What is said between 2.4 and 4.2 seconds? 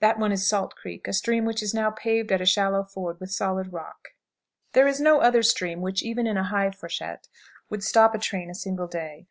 a shallow ford with solid rock.